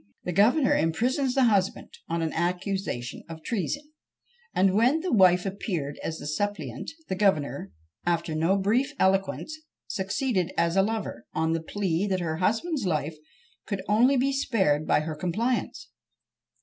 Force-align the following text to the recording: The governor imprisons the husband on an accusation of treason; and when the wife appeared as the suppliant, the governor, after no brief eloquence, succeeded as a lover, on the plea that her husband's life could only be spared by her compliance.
The 0.23 0.33
governor 0.33 0.75
imprisons 0.75 1.35
the 1.35 1.43
husband 1.43 1.95
on 2.09 2.23
an 2.23 2.33
accusation 2.33 3.21
of 3.29 3.43
treason; 3.43 3.83
and 4.51 4.73
when 4.73 5.01
the 5.01 5.11
wife 5.13 5.45
appeared 5.45 5.99
as 6.03 6.17
the 6.17 6.25
suppliant, 6.25 6.89
the 7.07 7.13
governor, 7.13 7.71
after 8.03 8.33
no 8.33 8.57
brief 8.57 8.93
eloquence, 8.97 9.55
succeeded 9.87 10.53
as 10.57 10.75
a 10.75 10.81
lover, 10.81 11.27
on 11.33 11.53
the 11.53 11.61
plea 11.61 12.07
that 12.07 12.19
her 12.19 12.37
husband's 12.37 12.87
life 12.87 13.15
could 13.67 13.83
only 13.87 14.17
be 14.17 14.33
spared 14.33 14.87
by 14.87 15.01
her 15.01 15.13
compliance. 15.15 15.89